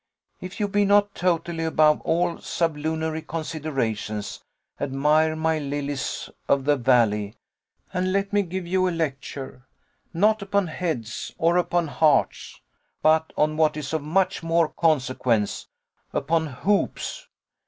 If 0.39 0.59
you 0.59 0.67
be 0.67 0.83
not 0.83 1.13
totally 1.13 1.63
above 1.63 2.01
all 2.01 2.39
sublunary 2.39 3.21
considerations, 3.21 4.43
admire 4.79 5.35
my 5.35 5.59
lilies 5.59 6.27
of 6.49 6.65
the 6.65 6.75
valley, 6.75 7.35
and 7.93 8.11
let 8.11 8.33
me 8.33 8.41
give 8.41 8.65
you 8.65 8.87
a 8.87 8.89
lecture, 8.89 9.67
not 10.11 10.41
upon 10.41 10.65
heads, 10.65 11.31
or 11.37 11.55
upon 11.57 11.85
hearts, 11.87 12.61
but 13.03 13.31
on 13.37 13.57
what 13.57 13.77
is 13.77 13.93
of 13.93 14.01
much 14.01 14.41
more 14.41 14.69
consequence, 14.69 15.67
upon 16.13 16.47
hoops. 16.47 17.27